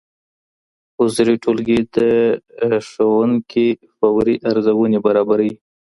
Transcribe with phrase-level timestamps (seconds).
[0.97, 1.97] حضوري ټولګي د
[2.87, 3.67] ښوونکي
[3.97, 5.53] فوري ارزونه برابروي.